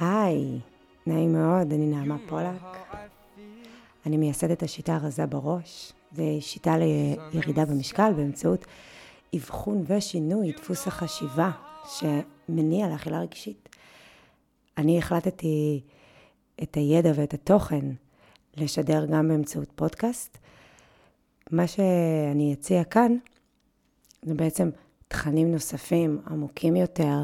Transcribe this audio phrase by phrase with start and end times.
[0.00, 0.60] היי,
[1.06, 2.62] נעים מאוד, אני נעמה פולק.
[4.06, 5.92] אני מייסדת השיטה הרזה בראש.
[6.12, 6.74] זו שיטה
[7.32, 8.64] לירידה במשקל באמצעות
[9.36, 11.50] אבחון ושינוי דפוס החשיבה
[11.84, 13.68] שמניע לאכילה רגשית.
[14.78, 15.80] אני החלטתי
[16.62, 17.86] את הידע ואת התוכן
[18.56, 20.38] לשדר גם באמצעות פודקאסט.
[21.50, 23.16] מה שאני אציע כאן
[24.22, 24.70] זה בעצם
[25.08, 27.16] תכנים נוספים, עמוקים יותר,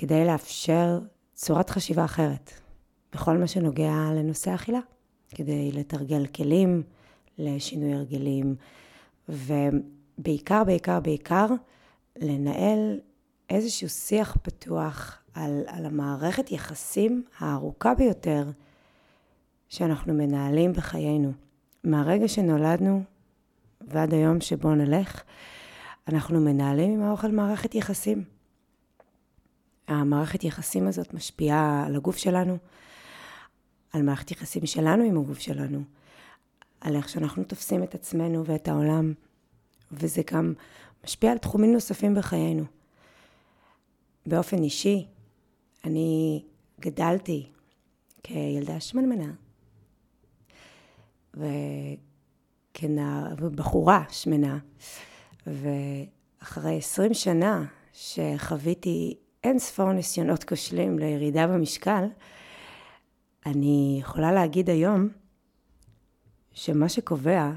[0.00, 0.98] כדי לאפשר
[1.34, 2.50] צורת חשיבה אחרת
[3.12, 4.78] בכל מה שנוגע לנושא האכילה,
[5.34, 6.82] כדי לתרגל כלים
[7.38, 8.54] לשינוי הרגלים,
[9.28, 11.46] ובעיקר, בעיקר, בעיקר,
[12.16, 13.00] לנהל
[13.50, 18.50] איזשהו שיח פתוח על, על המערכת יחסים הארוכה ביותר
[19.68, 21.32] שאנחנו מנהלים בחיינו.
[21.84, 23.02] מהרגע שנולדנו
[23.80, 25.22] ועד היום שבו נלך,
[26.08, 28.37] אנחנו מנהלים עם האוכל מערכת יחסים.
[29.88, 32.58] המערכת יחסים הזאת משפיעה על הגוף שלנו,
[33.92, 35.82] על מערכת יחסים שלנו עם הגוף שלנו,
[36.80, 39.12] על איך שאנחנו תופסים את עצמנו ואת העולם,
[39.92, 40.54] וזה גם
[41.04, 42.64] משפיע על תחומים נוספים בחיינו.
[44.26, 45.06] באופן אישי,
[45.84, 46.42] אני
[46.80, 47.46] גדלתי
[48.22, 49.32] כילדה שמנמנה,
[51.34, 54.58] וכנער, ובחורה שמנה,
[55.46, 62.04] ואחרי עשרים שנה שחוויתי אין ספור ניסיונות כושלים לירידה במשקל,
[63.46, 65.08] אני יכולה להגיד היום
[66.52, 67.50] שמה שקובע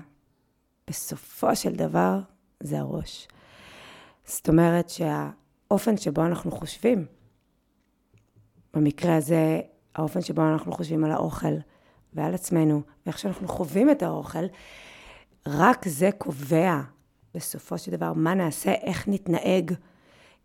[0.87, 2.19] בסופו של דבר
[2.59, 3.27] זה הראש.
[4.25, 7.05] זאת אומרת שהאופן שבו אנחנו חושבים,
[8.73, 9.61] במקרה הזה
[9.95, 11.53] האופן שבו אנחנו חושבים על האוכל
[12.13, 14.45] ועל עצמנו, ואיך שאנחנו חווים את האוכל,
[15.47, 16.81] רק זה קובע
[17.33, 19.73] בסופו של דבר מה נעשה, איך נתנהג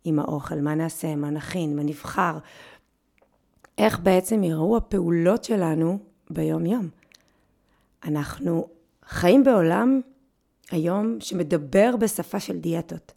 [0.07, 2.37] עם האוכל, מה נעשה, מה נכין, מה נבחר,
[3.77, 6.89] איך בעצם יראו הפעולות שלנו ביום-יום.
[8.03, 8.67] אנחנו
[9.05, 10.01] חיים בעולם
[10.71, 13.13] היום שמדבר בשפה של דיאטות.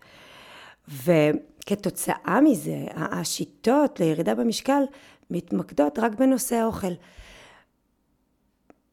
[0.89, 4.83] וכתוצאה מזה, השיטות לירידה במשקל
[5.31, 6.93] מתמקדות רק בנושא האוכל.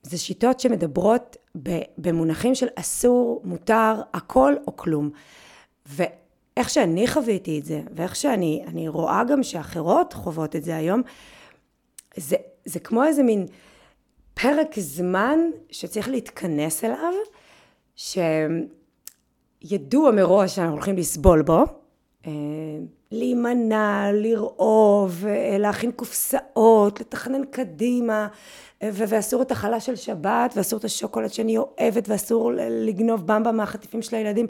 [0.03, 1.37] זה שיטות שמדברות
[1.97, 5.09] במונחים של אסור, מותר, הכל או כלום.
[6.57, 11.01] ואיך שאני חוויתי את זה, ואיך שאני רואה גם שאחרות חוות את זה היום,
[12.15, 12.35] זה,
[12.65, 13.45] זה כמו איזה מין
[14.33, 17.13] פרק זמן שצריך להתכנס אליו,
[19.65, 21.63] שידוע מראש שאנחנו הולכים לסבול בו,
[22.27, 22.31] אה,
[23.11, 28.27] להימנע, לרעוב, אה, להכין קופסאות, לתכנן קדימה,
[28.83, 34.01] אה, ואסור את החלה של שבת, ואסור את השוקולד שאני אוהבת, ואסור לגנוב במבה מהחטיפים
[34.01, 34.47] של הילדים.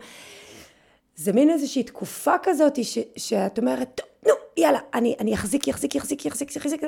[1.18, 5.96] זה מין איזושהי תקופה כזאת ש, שאת אומרת, טוב, נו, יאללה, אני, אני אחזיק, יחזיק,
[5.96, 6.82] יחזיק, יחזיק, יחזיק,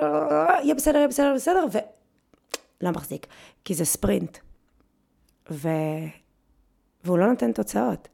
[0.64, 1.78] יהיה בסדר, יהיה בסדר, בסדר, ו...
[2.82, 3.28] לא מחזיק,
[3.66, 4.38] כי זה ספרינט.
[5.52, 5.68] ו...
[7.04, 8.08] והוא לא נותן תוצאות.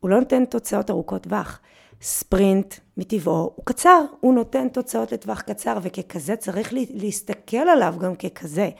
[0.00, 1.60] הוא לא נותן תוצאות ארוכות טווח.
[2.02, 8.70] ספרינט מטבעו הוא קצר, הוא נותן תוצאות לטווח קצר, וככזה צריך להסתכל עליו גם ככזה.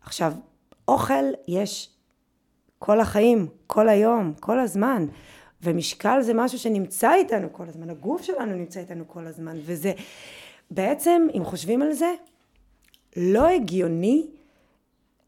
[0.00, 0.32] עכשיו,
[0.88, 1.90] אוכל יש
[2.78, 5.06] כל החיים, כל היום, כל הזמן.
[5.62, 9.92] ומשקל זה משהו שנמצא איתנו כל הזמן, הגוף שלנו נמצא איתנו כל הזמן, וזה
[10.70, 12.14] בעצם, אם חושבים על זה,
[13.16, 14.26] לא הגיוני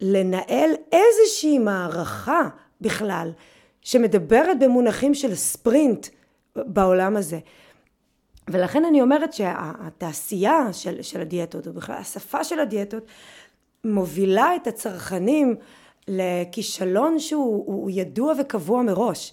[0.00, 2.48] לנהל איזושהי מערכה
[2.80, 3.32] בכלל,
[3.82, 6.06] שמדברת במונחים של ספרינט
[6.56, 7.38] בעולם הזה.
[8.48, 13.06] ולכן אני אומרת שהתעשייה של, של הדיאטות, ובכלל השפה של הדיאטות,
[13.84, 15.56] מובילה את הצרכנים
[16.08, 19.32] לכישלון שהוא ידוע וקבוע מראש.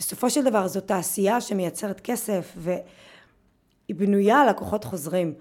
[0.00, 5.34] בסופו של דבר זו תעשייה שמייצרת כסף והיא בנויה על לקוחות חוזרים.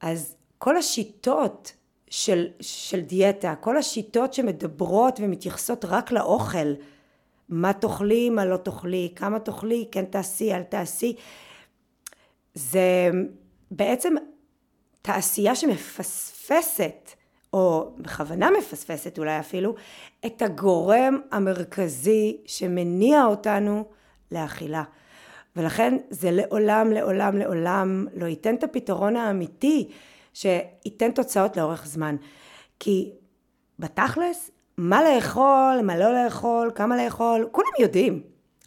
[0.00, 1.72] אז כל השיטות
[2.10, 6.72] של, של דיאטה, כל השיטות שמדברות ומתייחסות רק לאוכל,
[7.48, 11.16] מה תאכלי, מה לא תאכלי, כמה תאכלי, כן תעשי, אל תעשי,
[12.54, 13.10] זה
[13.70, 14.14] בעצם
[15.02, 17.10] תעשייה שמפספסת
[17.52, 19.74] או בכוונה מפספסת אולי אפילו,
[20.26, 23.84] את הגורם המרכזי שמניע אותנו
[24.32, 24.82] לאכילה.
[25.56, 29.88] ולכן זה לעולם, לעולם, לעולם לא ייתן את הפתרון האמיתי
[30.34, 32.16] שייתן תוצאות לאורך זמן.
[32.80, 33.12] כי
[33.78, 38.22] בתכלס, מה לאכול, מה לא לאכול, כמה לאכול, כולם יודעים.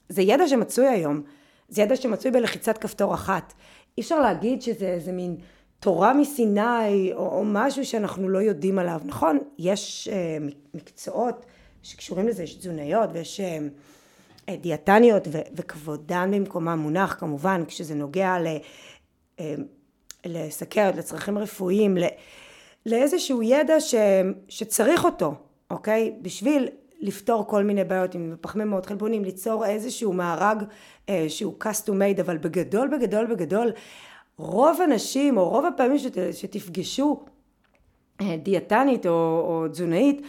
[0.10, 1.22] זה ידע שמצוי היום.
[1.70, 3.54] זה ידע שמצוי בלחיצת כפתור אחת.
[3.98, 5.38] אי אפשר להגיד שזה איזה מין
[5.80, 9.02] תורה מסיני או, או משהו שאנחנו לא יודעים עליו.
[9.06, 10.38] נכון, יש אה,
[10.74, 11.46] מקצועות
[11.84, 18.48] שקשורים לזה, יש תזונאיות ויש אה, דיאטניות ו, וכבודן במקומם מונח כמובן כשזה נוגע ל...
[19.40, 19.56] אה,
[20.26, 21.98] לסכרת, לצרכים רפואיים,
[22.86, 23.96] לאיזשהו ידע ש,
[24.50, 25.34] שצריך אותו,
[25.72, 26.16] אוקיי?
[26.22, 26.68] בשביל
[27.00, 30.64] לפתור כל מיני בעיות עם פחמימות, חלבונים, ליצור איזשהו מארג
[31.10, 33.72] אה, שהוא custom made, אבל בגדול, בגדול, בגדול,
[34.38, 37.26] רוב הנשים, או רוב הפעמים שת, שתפגשו
[38.22, 39.12] אה, דיאטנית או,
[39.48, 40.22] או תזונאית,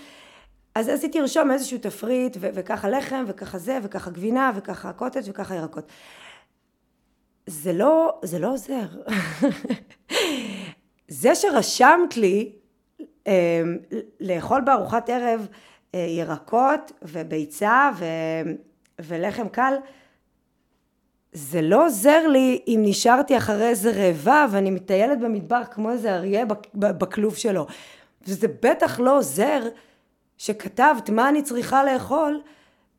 [0.75, 5.23] אז, אז היא תרשום איזשהו תפריט, ו- וככה לחם, וככה זה, וככה גבינה, וככה קוטג'
[5.29, 5.85] וככה ירקות.
[7.47, 8.87] זה לא, זה לא עוזר.
[11.09, 12.53] זה שרשמת לי
[13.27, 13.63] אה,
[14.21, 15.47] לאכול בארוחת ערב
[15.95, 18.05] אה, ירקות וביצה ו,
[18.99, 19.75] ולחם קל,
[21.37, 26.45] זה לא עוזר לי אם נשארתי אחרי איזה רעבה ואני מטיילת במדבר כמו איזה אריה
[26.75, 27.67] בכלוב שלו.
[28.27, 29.63] וזה בטח לא עוזר
[30.39, 32.43] שכתבת מה אני צריכה לאכול,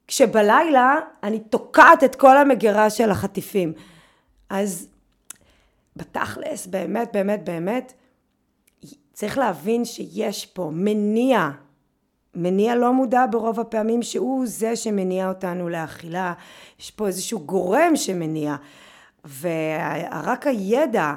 [0.07, 3.73] כשבלילה אני תוקעת את כל המגירה של החטיפים.
[4.49, 4.87] אז
[5.95, 7.93] בתכלס, באמת, באמת, באמת,
[9.13, 11.49] צריך להבין שיש פה מניע,
[12.39, 16.33] מניע לא מודע ברוב הפעמים שהוא זה שמניע אותנו לאכילה,
[16.79, 18.55] יש פה איזשהו גורם שמניע,
[19.39, 21.13] ורק הידע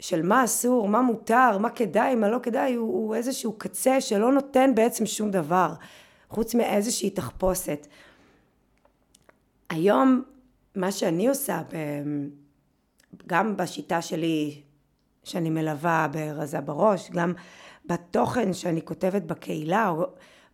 [0.00, 4.32] של מה אסור, מה מותר, מה כדאי, מה לא כדאי, הוא, הוא איזשהו קצה שלא
[4.32, 5.72] נותן בעצם שום דבר,
[6.28, 7.86] חוץ מאיזושהי תחפושת.
[9.70, 10.22] היום,
[10.74, 11.62] מה שאני עושה,
[13.26, 14.60] גם בשיטה שלי
[15.24, 17.32] שאני מלווה ברזה בראש, גם
[17.86, 20.06] בתוכן שאני כותבת בקהילה, או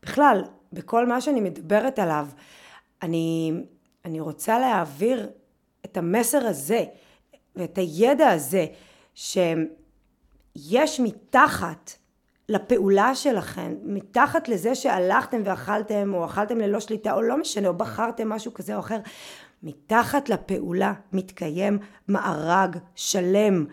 [0.05, 2.27] בכלל, בכל מה שאני מדברת עליו,
[3.03, 3.53] אני,
[4.05, 5.31] אני רוצה להעביר
[5.85, 6.85] את המסר הזה
[7.57, 8.67] ואת הידע הזה
[9.15, 9.41] שיש
[11.01, 11.93] מתחת
[12.49, 18.29] לפעולה שלכם, מתחת לזה שהלכתם ואכלתם או אכלתם ללא שליטה או לא משנה או בחרתם
[18.29, 18.99] משהו כזה או אחר,
[19.63, 21.79] מתחת לפעולה מתקיים
[22.09, 23.65] מארג שלם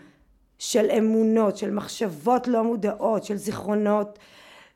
[0.58, 4.18] של אמונות, של מחשבות לא מודעות, של זיכרונות,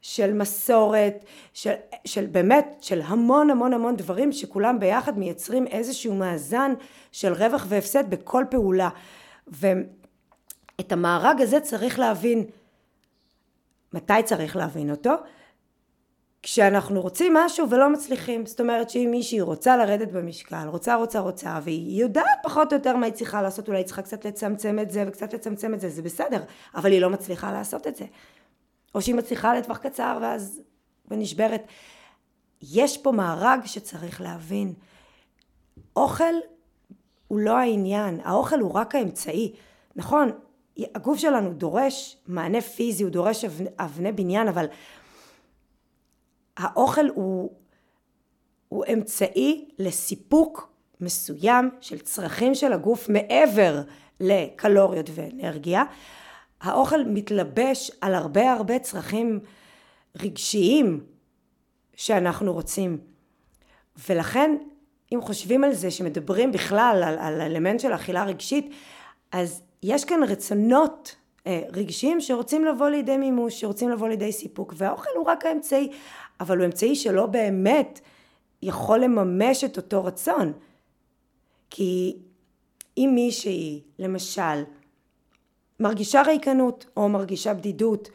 [0.01, 1.73] של מסורת, של,
[2.05, 6.73] של באמת, של המון המון המון דברים שכולם ביחד מייצרים איזשהו מאזן
[7.13, 8.89] של רווח והפסד בכל פעולה.
[9.47, 12.45] ואת המארג הזה צריך להבין.
[13.93, 15.13] מתי צריך להבין אותו?
[16.47, 18.47] כשאנחנו רוצים משהו ולא מצליחים.
[18.47, 22.97] זאת אומרת שאם מישהי רוצה לרדת במשקל, רוצה, רוצה, רוצה, והיא יודעת פחות או יותר
[22.97, 25.89] מה היא צריכה לעשות, אולי היא צריכה קצת לצמצם את זה וקצת לצמצם את זה,
[25.89, 26.43] זה בסדר,
[26.75, 28.05] אבל היא לא מצליחה לעשות את זה.
[28.97, 30.61] או שהיא מצליחה לטווח קצר ואז
[31.09, 31.63] ונשברת.
[32.63, 34.75] יש פה מארג שצריך להבין.
[35.97, 36.35] אוכל
[37.29, 39.55] הוא לא העניין, האוכל הוא רק האמצעי.
[39.97, 40.31] נכון,
[40.79, 44.67] הגוף שלנו דורש מענה פיזי, הוא דורש אבני, אבני בניין, אבל
[46.57, 47.51] האוכל הוא,
[48.69, 53.83] הוא אמצעי לסיפוק מסוים של צרכים של הגוף מעבר
[54.21, 55.85] לקלוריות ואנרגיה.
[56.67, 59.41] האוכל מתלבש על הרבה הרבה צרכים
[60.23, 61.01] רגשיים
[61.97, 62.99] שאנחנו רוצים.
[64.09, 64.57] ולכן
[65.15, 68.71] אם חושבים על זה שמדברים בכלל על, על אלמנט של אכילה רגשית,
[69.33, 71.17] אז יש כאן רצונות
[71.47, 75.91] אה, רגשיים שרוצים לבוא לידי מימוש, שרוצים לבוא לידי סיפוק, והאוכל הוא רק האמצעי.
[76.41, 78.01] אבל הוא אמצעי שלא באמת
[78.63, 80.53] יכול לממש את אותו רצון.
[81.71, 82.17] כי
[82.97, 84.63] אם מישהי, למשל,
[85.81, 88.09] מרגישה ריקנות, או מרגישה בדידות,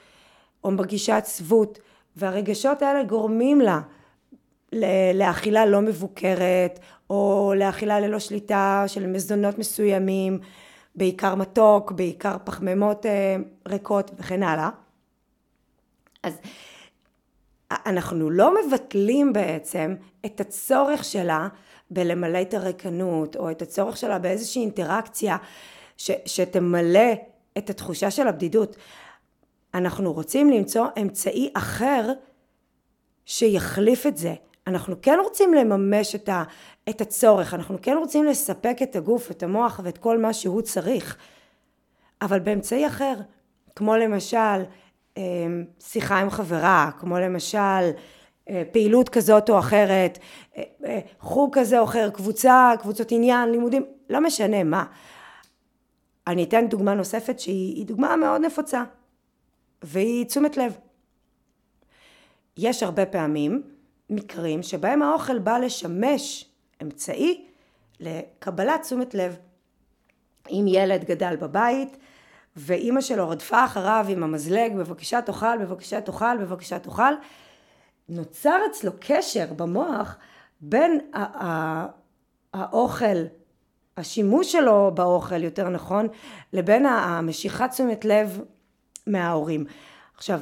[0.63, 1.79] או מרגישה עצבות,
[2.15, 3.81] והרגשות האלה גורמים לה
[5.13, 10.39] לאכילה לא מבוקרת, או לאכילה ללא שליטה של מזונות מסוימים,
[10.95, 13.35] בעיקר מתוק, בעיקר פחמימות אה,
[13.67, 14.69] ריקות וכן הלאה.
[16.23, 16.33] אז
[17.71, 19.95] אנחנו לא מבטלים בעצם
[20.25, 21.47] את הצורך שלה
[21.91, 25.37] בלמלא את הריקנות, או את הצורך שלה באיזושהי אינטראקציה
[25.97, 27.13] ש, שתמלא
[27.57, 28.75] את התחושה של הבדידות.
[29.73, 32.11] אנחנו רוצים למצוא אמצעי אחר
[33.25, 34.33] שיחליף את זה.
[34.67, 36.43] אנחנו כן רוצים לממש את, ה,
[36.89, 41.17] את הצורך, אנחנו כן רוצים לספק את הגוף, את המוח ואת כל מה שהוא צריך,
[42.21, 43.13] אבל באמצעי אחר,
[43.75, 44.37] כמו למשל
[45.17, 47.91] אמ, שיחה עם חברה, כמו למשל
[48.49, 50.19] אה, פעילות כזאת או אחרת,
[50.57, 54.85] אה, אה, חוג כזה או אחר, קבוצה, קבוצות עניין, לימודים, לא משנה מה.
[56.27, 58.83] אני אתן דוגמה נוספת שהיא דוגמה מאוד נפוצה,
[59.83, 60.77] והיא תשומת לב.
[62.57, 63.63] יש הרבה פעמים
[64.09, 66.45] מקרים שבהם האוכל בא לשמש
[66.81, 67.45] אמצעי
[67.99, 69.37] לקבלת תשומת לב.
[70.49, 71.97] אם ילד גדל בבית
[72.55, 77.13] ואימא שלו רדפה אחריו עם המזלג, בבקשה תאכל, בבקשה תאכל, בבקשה תאכל.
[78.09, 80.15] נוצר אצלו קשר במוח
[80.61, 80.99] בין
[82.53, 83.25] האוכל
[83.97, 86.07] השימוש שלו באוכל יותר נכון
[86.53, 88.41] לבין המשיכת תשומת לב
[89.07, 89.65] מההורים.
[90.17, 90.39] עכשיו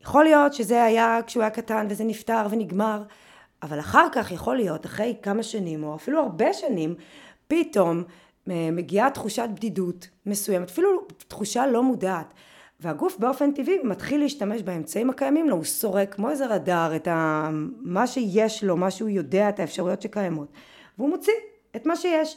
[0.00, 3.02] יכול להיות שזה היה כשהוא היה קטן וזה נפתר ונגמר
[3.62, 6.94] אבל אחר כך יכול להיות אחרי כמה שנים או אפילו הרבה שנים
[7.48, 8.04] פתאום
[8.50, 12.34] אה, מגיעה תחושת בדידות מסוימת אפילו תחושה לא מודעת
[12.80, 17.48] והגוף באופן טבעי מתחיל להשתמש באמצעים הקיימים לו, הוא סורק כמו איזה רדאר את ה...
[17.80, 20.48] מה שיש לו, מה שהוא יודע, את האפשרויות שקיימות,
[20.98, 21.32] והוא מוציא
[21.76, 22.36] את מה שיש.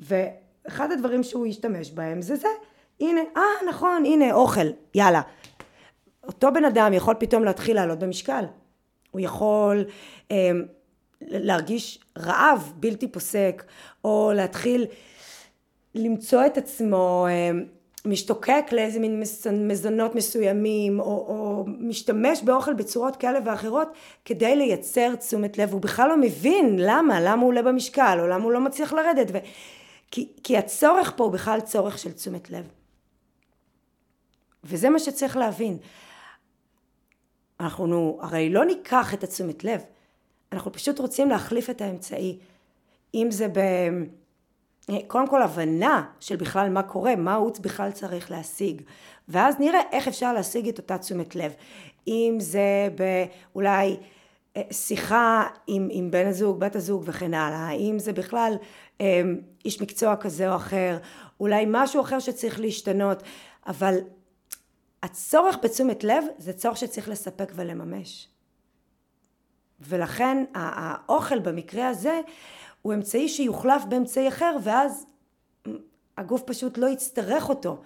[0.00, 2.48] ואחד הדברים שהוא ישתמש בהם זה זה,
[3.00, 5.20] הנה, אה נכון, הנה אוכל, יאללה.
[6.26, 8.44] אותו בן אדם יכול פתאום להתחיל לעלות במשקל.
[9.10, 9.84] הוא יכול
[10.30, 10.50] אה,
[11.20, 13.64] להרגיש רעב בלתי פוסק,
[14.04, 14.86] או להתחיל
[15.94, 17.50] למצוא את עצמו אה,
[18.04, 23.88] משתוקק לאיזה מין מזונות מסוימים או, או משתמש באוכל בצורות כאלה ואחרות
[24.24, 28.44] כדי לייצר תשומת לב הוא בכלל לא מבין למה למה הוא עולה במשקל או למה
[28.44, 29.38] הוא לא מצליח לרדת ו...
[30.10, 32.68] כי, כי הצורך פה הוא בכלל צורך של תשומת לב.
[34.64, 35.78] וזה מה שצריך להבין.
[37.60, 39.80] אנחנו הרי לא ניקח את התשומת לב
[40.52, 42.38] אנחנו פשוט רוצים להחליף את האמצעי.
[43.14, 43.60] אם זה ב...
[45.06, 48.82] קודם כל הבנה של בכלל מה קורה, מה הוא בכלל צריך להשיג,
[49.28, 51.52] ואז נראה איך אפשר להשיג את אותה תשומת לב.
[52.06, 53.96] אם זה באולי
[54.56, 58.54] אה, שיחה עם, עם בן הזוג, בת הזוג וכן הלאה, אם זה בכלל
[59.64, 60.98] איש מקצוע כזה או אחר,
[61.40, 63.22] אולי משהו אחר שצריך להשתנות,
[63.66, 63.94] אבל
[65.02, 68.28] הצורך בתשומת לב זה צורך שצריך לספק ולממש.
[69.80, 72.20] ולכן האוכל במקרה הזה
[72.82, 75.06] הוא אמצעי שיוחלף באמצעי אחר ואז
[76.16, 77.82] הגוף פשוט לא יצטרך אותו,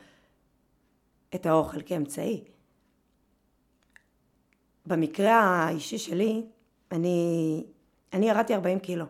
[1.34, 2.44] את האוכל כאמצעי.
[4.86, 6.42] במקרה האישי שלי,
[6.92, 7.64] אני,
[8.12, 9.04] אני ירדתי 40 קילו.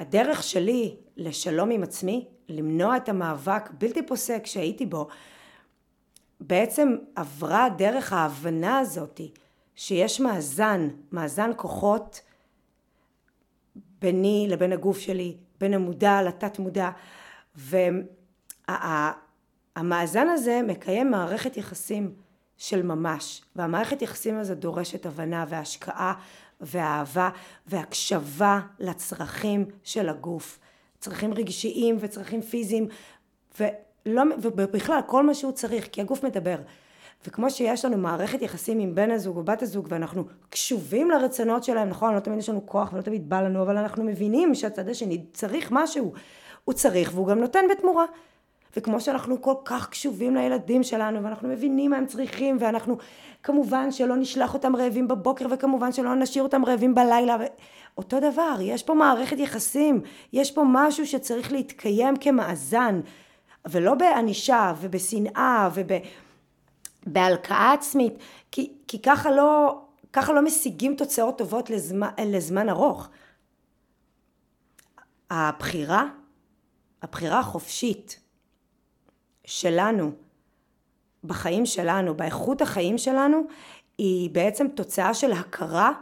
[0.00, 5.08] והדרך שלי לשלום עם עצמי, למנוע את המאבק בלתי פוסק שהייתי בו,
[6.40, 9.32] בעצם עברה דרך ההבנה הזאתי
[9.74, 12.20] שיש מאזן, מאזן כוחות
[14.00, 16.90] ביני לבין הגוף שלי, בין המודע לתת מודע
[19.76, 22.14] והמאזן הזה מקיים מערכת יחסים
[22.56, 26.14] של ממש והמערכת יחסים הזו דורשת הבנה והשקעה
[26.60, 27.30] ואהבה
[27.66, 30.58] והקשבה לצרכים של הגוף.
[30.98, 32.88] צרכים רגשיים וצרכים פיזיים
[33.60, 36.56] ולא, ובכלל כל מה שהוא צריך כי הגוף מדבר.
[37.26, 41.88] וכמו שיש לנו מערכת יחסים עם בן הזוג או בת הזוג ואנחנו קשובים לרצונות שלהם,
[41.88, 45.24] נכון, לא תמיד יש לנו כוח ולא תמיד בא לנו, אבל אנחנו מבינים שהצד השני
[45.32, 46.12] צריך משהו,
[46.64, 48.04] הוא צריך והוא גם נותן בתמורה.
[48.76, 52.98] וכמו שאנחנו כל כך קשובים לילדים שלנו ואנחנו מבינים מה הם צריכים ואנחנו
[53.42, 57.44] כמובן שלא נשלח אותם רעבים בבוקר וכמובן שלא נשאיר אותם רעבים בלילה ו...
[57.98, 60.00] אותו דבר, יש פה מערכת יחסים,
[60.32, 63.00] יש פה משהו שצריך להתקיים כמאזן
[63.68, 65.88] ולא בענישה ובשנאה וב...
[67.06, 68.14] בהלקאה עצמית,
[68.50, 69.80] כי, כי ככה, לא,
[70.12, 73.08] ככה לא משיגים תוצאות טובות לזמן, לזמן ארוך.
[75.30, 76.04] הבחירה,
[77.02, 78.20] הבחירה החופשית
[79.44, 80.12] שלנו,
[81.24, 83.42] בחיים שלנו, באיכות החיים שלנו,
[83.98, 85.92] היא בעצם תוצאה של הכרה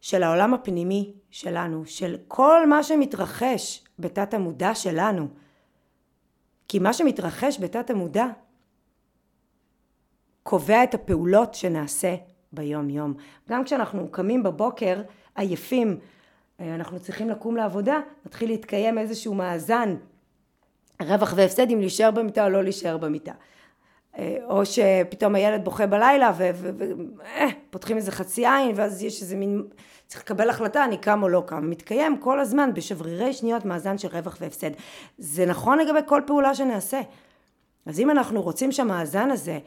[0.00, 5.28] של העולם הפנימי שלנו, של כל מה שמתרחש בתת המודע שלנו.
[6.68, 8.26] כי מה שמתרחש בתת המודע
[10.42, 12.14] קובע את הפעולות שנעשה
[12.52, 13.14] ביום יום.
[13.48, 15.02] גם כשאנחנו קמים בבוקר
[15.34, 15.98] עייפים,
[16.60, 19.96] אה, אנחנו צריכים לקום לעבודה, מתחיל להתקיים איזשהו מאזן
[21.00, 23.32] רווח והפסד אם להישאר במיטה או לא להישאר במיטה.
[24.18, 29.62] אה, או שפתאום הילד בוכה בלילה ופותחים אה, איזה חצי עין ואז יש איזה מין,
[30.06, 31.70] צריך לקבל החלטה אני קם או לא קם.
[31.70, 34.70] מתקיים כל הזמן בשברירי שניות מאזן של רווח והפסד.
[35.18, 37.00] זה נכון לגבי כל פעולה שנעשה.
[37.86, 39.58] אז אם אנחנו רוצים שהמאזן הזה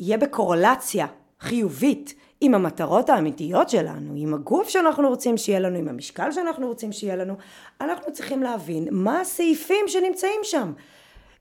[0.00, 1.06] יהיה בקורלציה
[1.40, 6.92] חיובית עם המטרות האמיתיות שלנו, עם הגוף שאנחנו רוצים שיהיה לנו, עם המשקל שאנחנו רוצים
[6.92, 7.34] שיהיה לנו,
[7.80, 10.72] אנחנו צריכים להבין מה הסעיפים שנמצאים שם.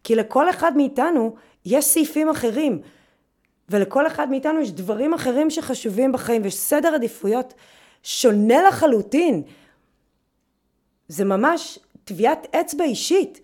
[0.04, 1.36] כי לכל אחד מאיתנו
[1.66, 2.82] יש סעיפים אחרים,
[3.70, 7.54] ולכל אחד מאיתנו יש דברים אחרים שחשובים בחיים, ויש סדר עדיפויות
[8.04, 9.44] שונה לחלוטין.
[11.08, 13.40] זה ממש טביעת אצבע אישית.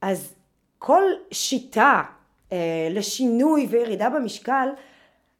[0.00, 0.34] אז
[0.78, 2.02] כל שיטה
[2.52, 4.68] אה, לשינוי וירידה במשקל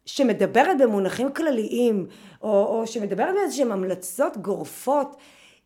[0.08, 2.06] שמדברת במונחים כלליים
[2.42, 5.16] או, או שמדברת באיזשהן המלצות גורפות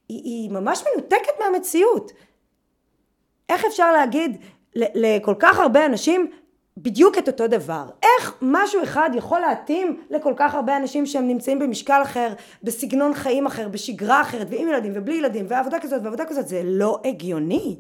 [0.09, 2.13] היא, היא ממש מנותקת מהמציאות.
[3.49, 4.37] איך אפשר להגיד
[4.75, 6.31] לכל כך הרבה אנשים
[6.77, 7.85] בדיוק את אותו דבר.
[8.03, 12.33] איך משהו אחד יכול להתאים לכל כך הרבה אנשים שהם נמצאים במשקל אחר,
[12.63, 17.01] בסגנון חיים אחר, בשגרה אחרת, ועם ילדים ובלי ילדים, ועבודה כזאת ועבודה כזאת, זה לא
[17.05, 17.77] הגיוני.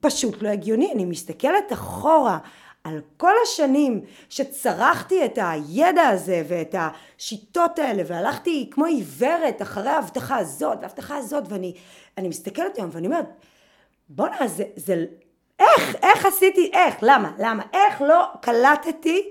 [0.00, 0.92] פשוט לא הגיוני.
[0.92, 2.38] אני מסתכלת אחורה
[2.84, 10.36] על כל השנים שצרכתי את הידע הזה ואת השיטות האלה והלכתי כמו עיוורת אחרי ההבטחה
[10.36, 13.26] הזאת וההבטחה הזאת ואני מסתכלת היום ואני אומרת
[14.08, 15.04] בואנה זה, זה
[15.58, 19.28] איך, איך עשיתי, איך, למה, למה, איך לא קלטתי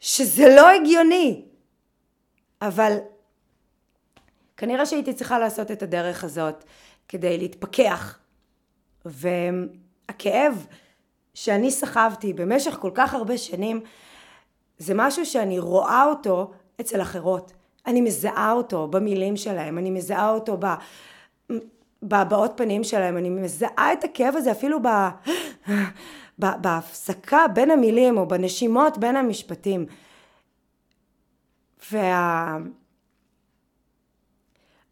[0.00, 1.44] שזה לא הגיוני?
[2.62, 2.96] אבל
[4.56, 6.64] כנראה שהייתי צריכה לעשות את הדרך הזאת
[7.08, 8.18] כדי להתפכח
[9.04, 10.66] והכאב
[11.34, 13.80] שאני סחבתי במשך כל כך הרבה שנים,
[14.78, 17.52] זה משהו שאני רואה אותו אצל אחרות.
[17.86, 20.66] אני מזהה אותו במילים שלהם, אני מזהה אותו ב...
[22.02, 24.86] בהבעות פנים שלהם, אני מזהה את הכאב הזה אפילו ב...
[26.40, 26.46] ב...
[26.60, 29.86] בהפסקה בין המילים או בנשימות בין המשפטים.
[31.92, 32.58] וה...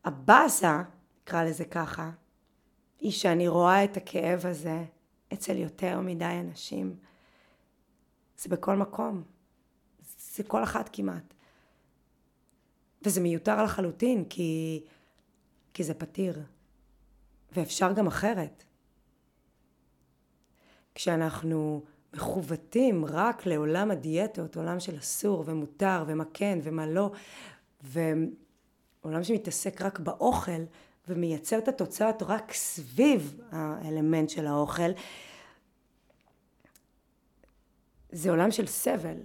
[0.04, 0.83] הבאסה,
[1.23, 2.11] נקרא לזה ככה,
[3.00, 4.85] היא שאני רואה את הכאב הזה
[5.32, 6.97] אצל יותר מדי אנשים.
[8.38, 9.23] זה בכל מקום.
[10.18, 11.35] זה כל אחת כמעט.
[13.02, 14.82] וזה מיותר לחלוטין, כי,
[15.75, 16.42] כי זה פתיר.
[17.52, 18.64] ואפשר גם אחרת.
[20.94, 21.82] כשאנחנו
[22.14, 27.11] מכוותים רק לעולם הדיאטות, עולם של אסור ומותר ומה כן ומה לא,
[27.82, 30.62] ועולם שמתעסק רק באוכל,
[31.09, 34.91] ומייצר את התוצאות רק סביב האלמנט של האוכל,
[38.12, 39.17] זה עולם של סבל.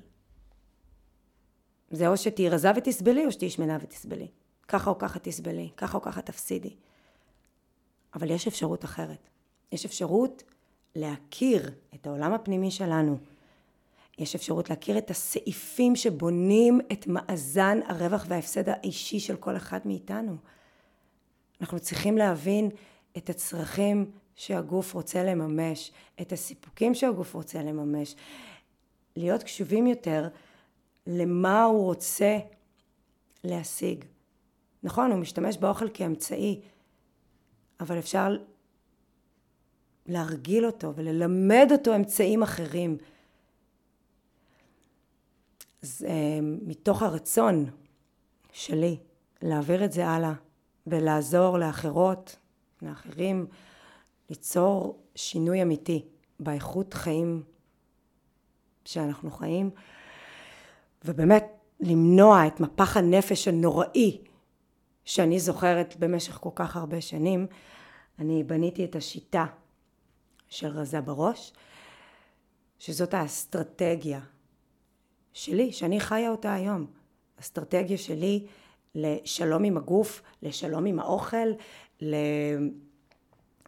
[1.91, 4.27] זה או שתהיי רזה ותסבלי, או שתהיי שמנה ותסבלי.
[4.67, 6.75] ככה או ככה תסבלי, ככה או ככה תפסידי.
[8.15, 9.29] אבל יש אפשרות אחרת.
[9.71, 10.43] יש אפשרות
[10.95, 13.17] להכיר את העולם הפנימי שלנו.
[14.17, 20.35] יש אפשרות להכיר את הסעיפים שבונים את מאזן הרווח וההפסד האישי של כל אחד מאיתנו.
[21.63, 22.69] אנחנו צריכים להבין
[23.17, 25.91] את הצרכים שהגוף רוצה לממש,
[26.21, 28.15] את הסיפוקים שהגוף רוצה לממש,
[29.15, 30.27] להיות קשובים יותר
[31.07, 32.37] למה הוא רוצה
[33.43, 34.05] להשיג.
[34.83, 36.61] נכון, הוא משתמש באוכל כאמצעי,
[37.79, 38.37] אבל אפשר
[40.05, 42.97] להרגיל אותו וללמד אותו אמצעים אחרים.
[45.81, 47.65] אז אה, מתוך הרצון
[48.51, 48.97] שלי
[49.41, 50.33] להעביר את זה הלאה
[50.87, 52.35] ולעזור לאחרות,
[52.81, 53.45] לאחרים,
[54.29, 56.05] ליצור שינוי אמיתי
[56.39, 57.43] באיכות חיים
[58.85, 59.69] שאנחנו חיים,
[61.05, 61.45] ובאמת
[61.79, 64.21] למנוע את מפח הנפש הנוראי
[65.05, 67.47] שאני זוכרת במשך כל כך הרבה שנים,
[68.19, 69.45] אני בניתי את השיטה
[70.49, 71.53] של רזה בראש,
[72.79, 74.19] שזאת האסטרטגיה
[75.33, 76.85] שלי, שאני חיה אותה היום.
[77.39, 78.45] אסטרטגיה שלי
[78.95, 81.47] לשלום עם הגוף, לשלום עם האוכל,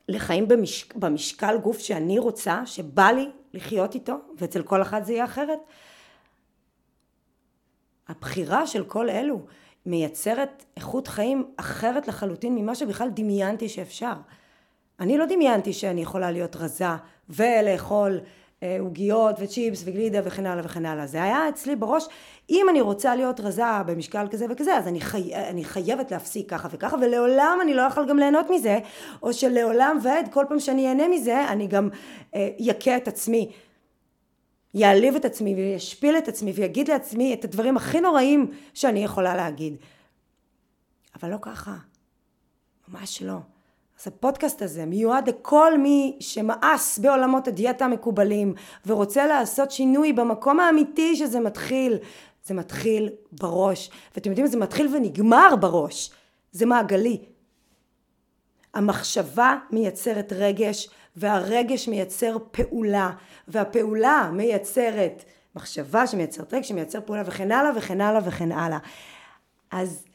[0.10, 0.86] לחיים במש...
[0.96, 5.60] במשקל גוף שאני רוצה, שבא לי לחיות איתו, ואצל כל אחד זה יהיה אחרת.
[8.08, 9.46] הבחירה של כל אלו
[9.86, 14.14] מייצרת איכות חיים אחרת לחלוטין ממה שבכלל דמיינתי שאפשר.
[15.00, 16.86] אני לא דמיינתי שאני יכולה להיות רזה
[17.30, 18.20] ולאכול
[18.80, 21.08] עוגיות וצ'יפס וגלידה וכן הלאה וכן הלאה.
[21.08, 22.08] זה היה אצלי בראש,
[22.50, 25.36] אם אני רוצה להיות רזה במשקל כזה וכזה, אז אני, חי...
[25.36, 28.80] אני חייבת להפסיק ככה וככה, ולעולם אני לא יכול גם ליהנות מזה,
[29.24, 31.90] או שלעולם ועד, כל פעם שאני אהנה מזה, אני גם
[32.32, 33.52] אכה אה, את עצמי.
[34.74, 39.76] יעליב את עצמי וישפיל את עצמי ויגיד לעצמי את הדברים הכי נוראים שאני יכולה להגיד.
[41.22, 41.76] אבל לא ככה.
[42.88, 43.38] ממש לא.
[44.02, 48.54] אז הפודקאסט הזה מיועד לכל מי שמאס בעולמות הדיאטה המקובלים
[48.86, 51.98] ורוצה לעשות שינוי במקום האמיתי שזה מתחיל.
[52.44, 53.90] זה מתחיל בראש.
[54.16, 56.12] ואתם יודעים, זה מתחיל ונגמר בראש.
[56.52, 57.26] זה מעגלי.
[58.74, 63.12] המחשבה מייצרת רגש והרגש מייצר פעולה
[63.48, 65.24] והפעולה מייצרת
[65.56, 68.78] מחשבה שמייצרת רגש שמייצר פעולה וכן הלאה וכן הלאה וכן הלאה.
[69.72, 70.06] אז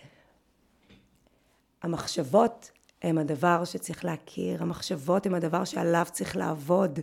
[1.83, 2.71] המחשבות
[3.03, 6.99] הם הדבר שצריך להכיר, המחשבות הם הדבר שעליו צריך לעבוד.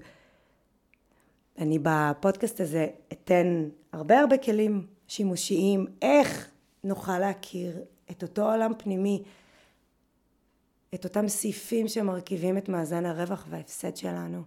[1.58, 6.50] אני בפודקאסט הזה אתן הרבה הרבה כלים שימושיים, איך
[6.84, 7.82] נוכל להכיר
[8.12, 9.24] את אותו עולם פנימי,
[10.94, 14.42] את אותם סעיפים שמרכיבים את מאזן הרווח וההפסד שלנו.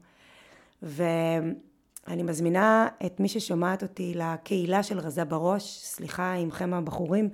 [0.83, 7.29] ואני מזמינה את מי ששומעת אותי לקהילה של רזה בראש, סליחה עמכם הבחורים,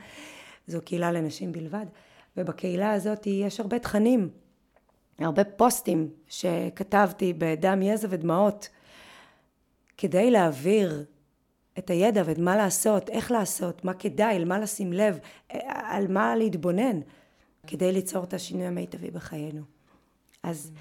[0.66, 1.86] זו קהילה לנשים בלבד.
[2.36, 4.28] ובקהילה הזאת יש הרבה תכנים,
[5.18, 8.68] הרבה פוסטים שכתבתי בדם, יזע ודמעות,
[9.96, 11.04] כדי להעביר
[11.78, 15.18] את הידע ואת מה לעשות, איך לעשות, מה כדאי, על מה לשים לב,
[15.64, 17.00] על מה להתבונן,
[17.66, 19.62] כדי ליצור את השינוי המיטבי בחיינו.
[20.42, 20.72] אז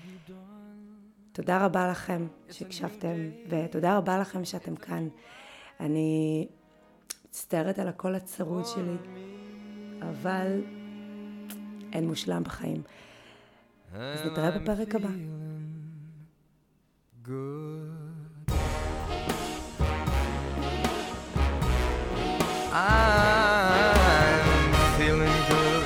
[1.31, 5.07] תודה רבה לכם שהקשבתם, ותודה רבה לכם שאתם כאן.
[5.79, 6.47] אני
[7.29, 8.95] מצטערת על הקול הצרוד שלי,
[10.01, 10.61] אבל
[11.95, 12.81] אין מושלם בחיים.
[13.93, 15.09] אז נתראה בפרק הבא.
[22.75, 25.85] I'm feeling good.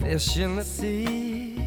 [0.00, 1.59] Fish in the sea